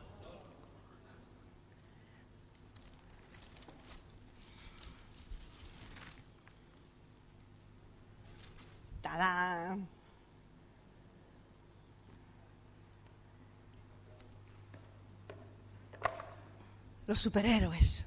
[17.13, 18.05] Los superhéroes.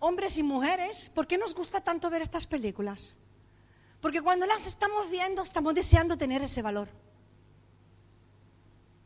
[0.00, 3.16] hombres y mujeres, ¿por qué nos gusta tanto ver estas películas?
[4.02, 6.90] Porque cuando las estamos viendo estamos deseando tener ese valor.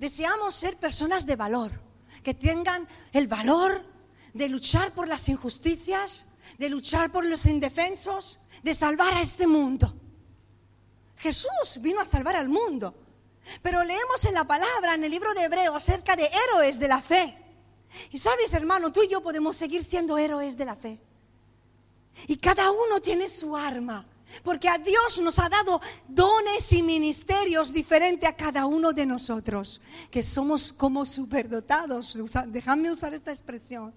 [0.00, 1.70] Deseamos ser personas de valor,
[2.24, 3.80] que tengan el valor
[4.34, 6.26] de luchar por las injusticias,
[6.58, 9.94] de luchar por los indefensos, de salvar a este mundo.
[11.16, 13.05] Jesús vino a salvar al mundo.
[13.62, 17.00] Pero leemos en la palabra, en el libro de Hebreo, acerca de héroes de la
[17.00, 17.36] fe.
[18.10, 21.00] Y sabes, hermano, tú y yo podemos seguir siendo héroes de la fe.
[22.26, 24.06] Y cada uno tiene su arma.
[24.42, 29.80] Porque a Dios nos ha dado dones y ministerios diferentes a cada uno de nosotros,
[30.10, 32.18] que somos como superdotados.
[32.48, 33.94] Déjame usar esta expresión.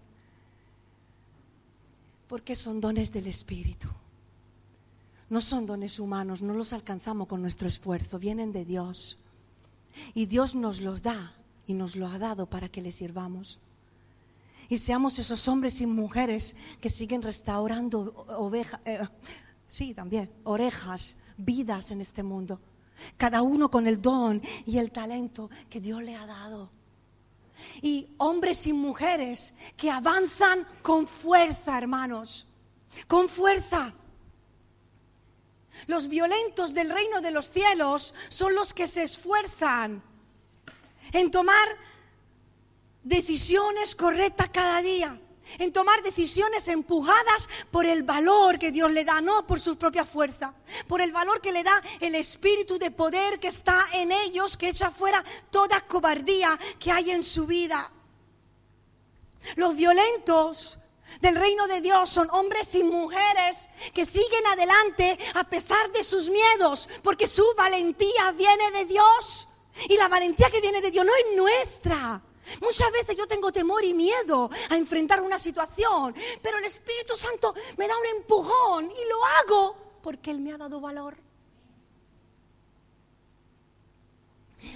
[2.28, 3.88] Porque son dones del Espíritu.
[5.30, 9.18] No son dones humanos, no los alcanzamos con nuestro esfuerzo, vienen de Dios.
[10.14, 11.34] Y Dios nos los da
[11.66, 13.60] y nos lo ha dado para que le sirvamos
[14.70, 19.00] y seamos esos hombres y mujeres que siguen restaurando ovejas, eh,
[19.66, 22.62] sí, también, orejas, vidas en este mundo.
[23.18, 26.70] Cada uno con el don y el talento que Dios le ha dado.
[27.82, 32.46] Y hombres y mujeres que avanzan con fuerza, hermanos,
[33.08, 33.92] con fuerza.
[35.88, 40.02] Los violentos del reino de los cielos son los que se esfuerzan
[41.14, 41.68] en tomar
[43.04, 45.18] decisiones correctas cada día,
[45.58, 50.06] en tomar decisiones empujadas por el valor que Dios le da, no por su propia
[50.06, 50.54] fuerza,
[50.88, 54.70] por el valor que le da el espíritu de poder que está en ellos, que
[54.70, 57.90] echa fuera toda cobardía que hay en su vida.
[59.56, 60.78] Los violentos
[61.22, 66.30] del reino de Dios son hombres y mujeres que siguen adelante a pesar de sus
[66.30, 69.47] miedos, porque su valentía viene de Dios.
[69.88, 72.22] Y la valentía que viene de Dios no es nuestra.
[72.62, 77.53] Muchas veces yo tengo temor y miedo a enfrentar una situación, pero el Espíritu Santo
[77.78, 81.16] me da un empujón y lo hago porque Él me ha dado valor.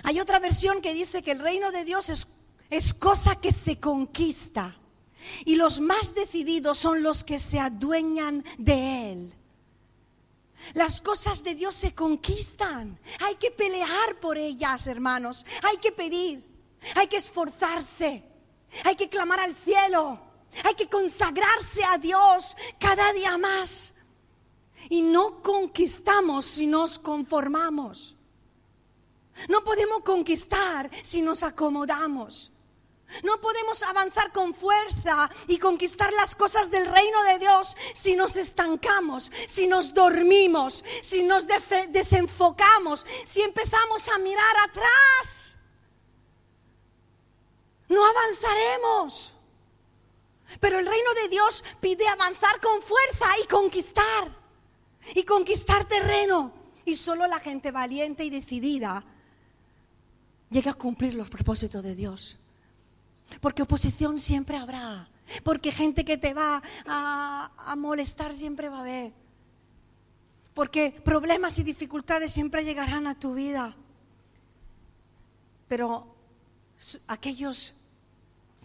[0.04, 2.28] Hay otra versión que dice que el reino de Dios es,
[2.70, 4.78] es cosa que se conquista
[5.46, 9.34] y los más decididos son los que se adueñan de Él.
[10.74, 12.98] Las cosas de Dios se conquistan.
[13.20, 15.46] Hay que pelear por ellas, hermanos.
[15.64, 16.54] Hay que pedir.
[16.96, 18.24] Hay que esforzarse,
[18.84, 20.20] hay que clamar al cielo,
[20.64, 23.96] hay que consagrarse a Dios cada día más.
[24.90, 28.16] Y no conquistamos si nos conformamos.
[29.48, 32.52] No podemos conquistar si nos acomodamos.
[33.22, 38.36] No podemos avanzar con fuerza y conquistar las cosas del reino de Dios si nos
[38.36, 41.48] estancamos, si nos dormimos, si nos
[41.90, 45.54] desenfocamos, si empezamos a mirar atrás
[47.94, 49.34] no avanzaremos.
[50.60, 54.44] Pero el reino de Dios pide avanzar con fuerza y conquistar.
[55.16, 56.54] Y conquistar terreno.
[56.86, 59.04] Y solo la gente valiente y decidida
[60.50, 62.38] llega a cumplir los propósitos de Dios.
[63.42, 65.10] Porque oposición siempre habrá.
[65.44, 69.14] Porque gente que te va a, molestar siempre va a haber.
[70.54, 73.76] Porque problemas y dificultades siempre llegarán a tu vida.
[75.68, 76.16] Pero
[77.08, 77.74] aquellos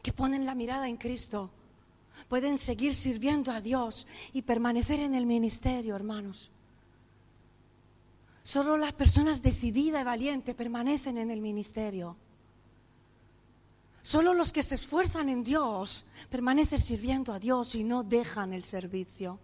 [0.03, 1.51] que ponen la mirada en Cristo
[2.29, 6.51] pueden seguir sirviendo a Dios y permanecer en el ministerio, hermanos.
[8.43, 12.17] Solo las personas decididas y valientes permanecen en el ministerio.
[14.03, 18.65] Solo los que se esfuerzan en Dios permanecen sirviendo a Dios y no dejan el
[18.65, 19.39] servicio.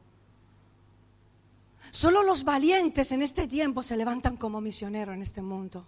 [1.91, 5.87] Solo los valientes en este tiempo se levantan como misioneros en este mundo.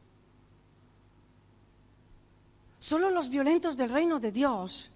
[2.79, 4.91] Solo los violentos del reino de Dios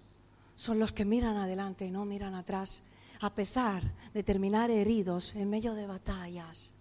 [0.55, 2.83] son los que miran adelante y no miran atrás,
[3.19, 6.71] a pesar de terminar heridos en medio de batallas.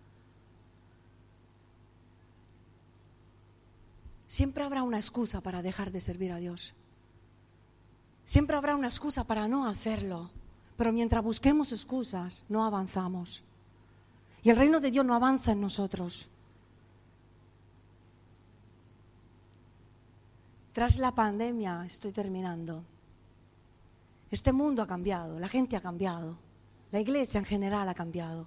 [4.26, 6.74] Siempre habrá una excusa para dejar de servir a Dios.
[8.30, 10.30] Siempre habrá una excusa para no hacerlo.
[10.76, 13.42] Pero mientras busquemos excusas, no avanzamos.
[14.44, 16.28] Y el reino de Dios no avanza en nosotros.
[20.72, 22.84] Tras la pandemia, estoy terminando,
[24.30, 26.38] este mundo ha cambiado, la gente ha cambiado,
[26.92, 28.46] la iglesia en general ha cambiado.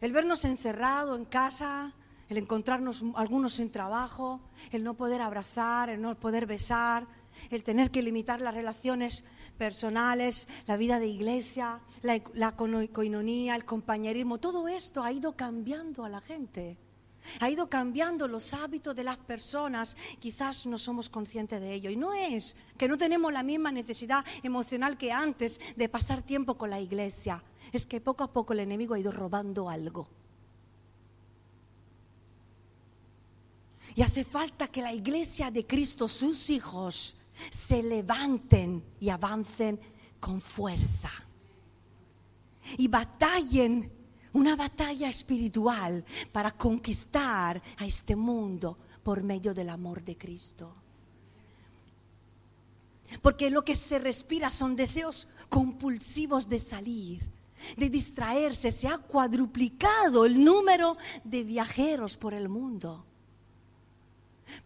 [0.00, 1.92] El vernos encerrado en casa,
[2.28, 4.40] el encontrarnos algunos sin trabajo,
[4.72, 7.06] el no poder abrazar, el no poder besar,
[7.50, 9.24] el tener que limitar las relaciones
[9.58, 16.04] personales, la vida de iglesia, la, la coinonía, el compañerismo, todo esto ha ido cambiando
[16.04, 16.78] a la gente.
[17.40, 21.90] Ha ido cambiando los hábitos de las personas, quizás no somos conscientes de ello.
[21.90, 26.58] Y no es que no tenemos la misma necesidad emocional que antes de pasar tiempo
[26.58, 30.08] con la iglesia, es que poco a poco el enemigo ha ido robando algo.
[33.94, 37.16] Y hace falta que la iglesia de Cristo, sus hijos,
[37.50, 39.78] se levanten y avancen
[40.20, 41.10] con fuerza.
[42.78, 43.90] Y batallen
[44.32, 50.74] una batalla espiritual para conquistar a este mundo por medio del amor de Cristo.
[53.20, 57.22] Porque lo que se respira son deseos compulsivos de salir,
[57.76, 58.72] de distraerse.
[58.72, 63.04] Se ha cuadruplicado el número de viajeros por el mundo.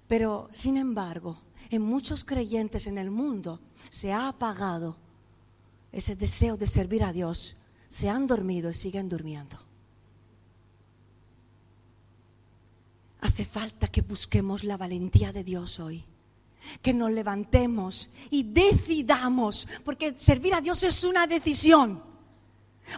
[0.07, 1.39] Pero, sin embargo,
[1.71, 3.61] en muchos creyentes en el mundo
[3.91, 4.97] se ha apagado
[5.93, 7.57] ese deseo de servir a Dios
[7.89, 9.59] se han dormido y siguen durmiendo.
[13.21, 16.05] Hace falta que busquemos la valentía de Dios hoy.
[16.83, 22.03] Que nos levantemos y decidamos, porque servir a Dios es una decisión.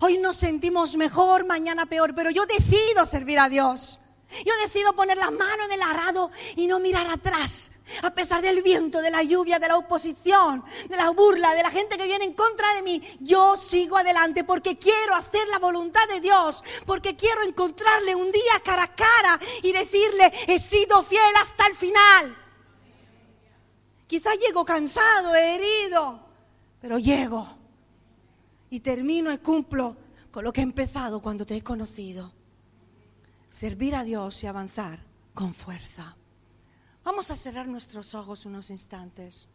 [0.01, 4.01] Hoy nos sentimos mejor, mañana peor, pero yo decido servir a Dios.
[4.45, 7.71] Yo decido poner la mano en el arado y no mirar atrás,
[8.03, 11.71] a pesar del viento, de la lluvia, de la oposición, de la burla, de la
[11.71, 13.03] gente que viene en contra de mí.
[13.21, 18.61] Yo sigo adelante porque quiero hacer la voluntad de Dios, porque quiero encontrarle un día
[18.63, 22.37] cara a cara y decirle, he sido fiel hasta el final.
[24.07, 26.21] Quizás llego cansado, herido,
[26.81, 27.49] pero llego
[28.69, 29.97] y termino y cumplo
[30.31, 32.38] con lo que he empezado cuando te he conocido
[33.51, 35.01] servir a Dios y avanzar
[35.35, 36.17] con fuerza.
[37.05, 39.49] Vamos a cerrar nuestros ojos unos instantes.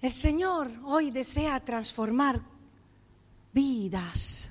[0.00, 2.40] El Señor hoy desea transformar
[3.52, 4.50] vidas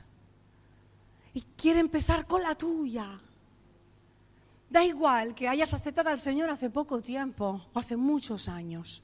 [1.33, 3.19] y quiere empezar con la tuya.
[4.69, 9.01] Da igual que hayas aceptado al Señor hace poco tiempo o hace muchos años.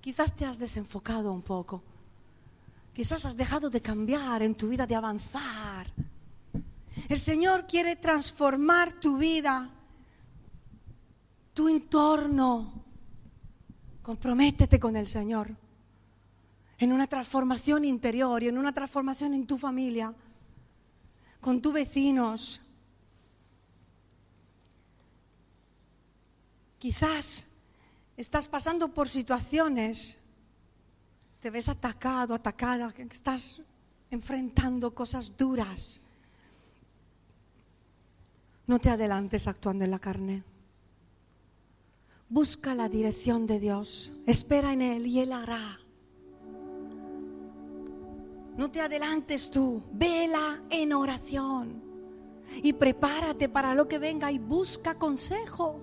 [0.00, 1.82] Quizás te has desenfocado un poco
[2.94, 5.92] Quizás has dejado de cambiar en tu vida, de avanzar.
[7.08, 9.68] El Señor quiere transformar tu vida,
[11.52, 12.84] tu entorno.
[14.00, 15.56] Comprométete con el Señor
[16.78, 20.14] en una transformación interior y en una transformación en tu familia,
[21.40, 22.60] con tus vecinos.
[26.78, 27.46] Quizás
[28.16, 30.18] estás pasando por situaciones
[31.44, 33.60] te ves atacado, atacada, estás
[34.10, 36.00] enfrentando cosas duras,
[38.66, 40.42] no te adelantes actuando en la carne.
[42.30, 45.78] Busca la dirección de Dios, espera en Él y Él hará.
[48.56, 51.82] No te adelantes tú, vela en oración
[52.62, 55.78] y prepárate para lo que venga y busca consejo.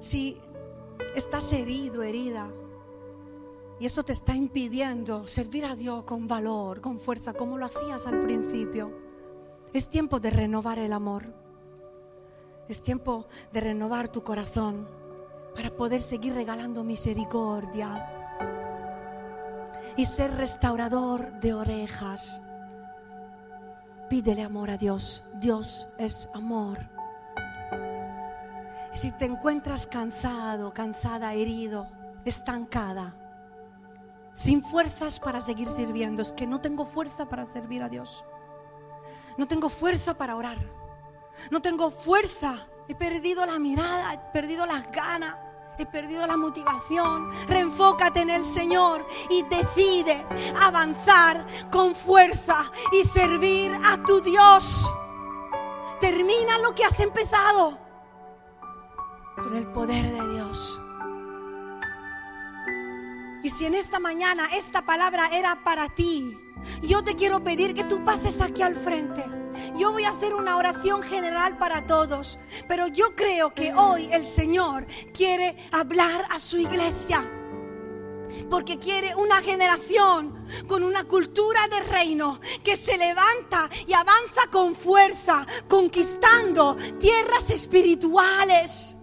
[0.00, 0.36] Si
[1.14, 2.52] estás herido, herida,
[3.82, 8.06] y eso te está impidiendo servir a Dios con valor, con fuerza, como lo hacías
[8.06, 8.92] al principio.
[9.72, 11.34] Es tiempo de renovar el amor.
[12.68, 14.88] Es tiempo de renovar tu corazón
[15.56, 18.08] para poder seguir regalando misericordia
[19.96, 22.40] y ser restaurador de orejas.
[24.08, 25.24] Pídele amor a Dios.
[25.40, 26.78] Dios es amor.
[28.92, 31.88] Si te encuentras cansado, cansada, herido,
[32.24, 33.16] estancada,
[34.32, 36.22] sin fuerzas para seguir sirviendo.
[36.22, 38.24] Es que no tengo fuerza para servir a Dios.
[39.36, 40.58] No tengo fuerza para orar.
[41.50, 42.66] No tengo fuerza.
[42.88, 45.36] He perdido la mirada, he perdido las ganas,
[45.78, 47.30] he perdido la motivación.
[47.46, 50.26] Reenfócate en el Señor y decide
[50.60, 54.92] avanzar con fuerza y servir a tu Dios.
[56.00, 57.78] Termina lo que has empezado.
[59.42, 60.80] con el poder de Dios.
[63.42, 66.38] Y si en esta mañana esta palabra era para ti,
[66.82, 69.24] yo te quiero pedir que tú pases aquí al frente.
[69.76, 72.38] Yo voy a hacer una oración general para todos,
[72.68, 77.28] pero yo creo que hoy el Señor quiere hablar a su iglesia.
[78.48, 80.34] Porque quiere una generación
[80.68, 88.96] con una cultura de reino que se levanta y avanza con fuerza, conquistando tierras espirituales.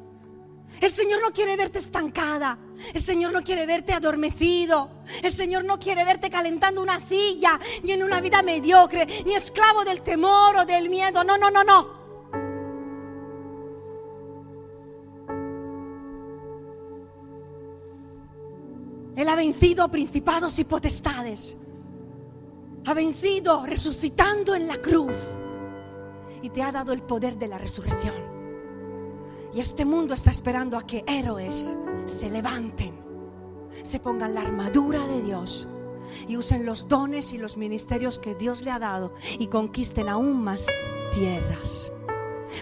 [0.80, 2.58] El Señor no quiere verte estancada.
[2.94, 4.90] El Señor no quiere verte adormecido.
[5.22, 9.84] El Señor no quiere verte calentando una silla, ni en una vida mediocre, ni esclavo
[9.84, 11.24] del temor o del miedo.
[11.24, 12.00] No, no, no, no.
[19.16, 21.58] Él ha vencido a principados y potestades.
[22.86, 25.32] Ha vencido resucitando en la cruz.
[26.42, 28.16] Y te ha dado el poder de la resurrección.
[29.54, 31.76] Y este mundo está esperando a que héroes
[32.10, 32.94] se levanten,
[33.84, 35.68] se pongan la armadura de Dios
[36.28, 40.44] y usen los dones y los ministerios que Dios le ha dado y conquisten aún
[40.44, 40.66] más
[41.14, 41.92] tierras.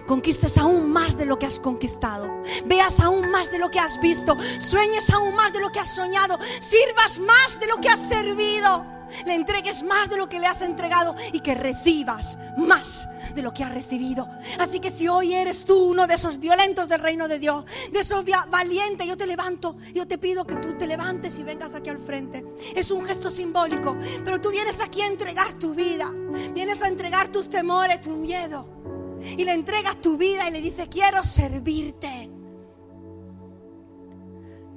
[0.06, 2.30] Conquistes aún más de lo que has conquistado.
[2.66, 4.36] Veas aún más de lo que has visto.
[4.60, 6.38] Sueñes aún más de lo que has soñado.
[6.42, 10.62] Sirvas más de lo que has servido le entregues más de lo que le has
[10.62, 14.28] entregado y que recibas más de lo que has recibido.
[14.60, 18.00] Así que si hoy eres tú uno de esos violentos del reino de Dios, de
[18.00, 21.90] esos valientes, yo te levanto, yo te pido que tú te levantes y vengas aquí
[21.90, 22.46] al frente.
[22.76, 26.12] Es un gesto simbólico, pero tú vienes aquí a entregar tu vida,
[26.54, 28.78] vienes a entregar tus temores, tu miedo.
[29.20, 32.30] Y le entregas tu vida y le dices, quiero servirte.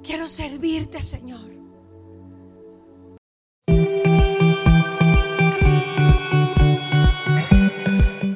[0.03, 1.50] Quiero servirte, Señor.